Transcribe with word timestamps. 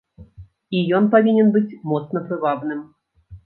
І 0.77 0.81
ён 1.01 1.11
павінен 1.17 1.53
быць 1.59 1.77
моцна 1.95 2.25
прывабным. 2.31 2.85